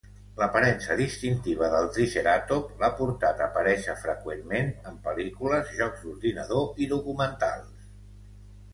L'aparença 0.37 0.95
distintiva 1.01 1.69
del 1.73 1.89
triceratop 1.97 2.81
l'ha 2.85 2.89
portat 3.03 3.45
a 3.45 3.49
aparèixer 3.51 3.97
freqüentment 4.07 4.75
en 4.93 4.99
pel·lícules, 5.07 5.73
jocs 5.85 6.05
d'ordinador 6.09 6.85
i 6.87 6.93
documentals. 6.99 7.89